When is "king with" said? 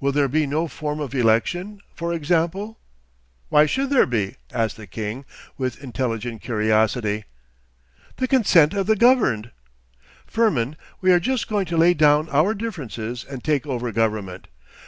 4.86-5.84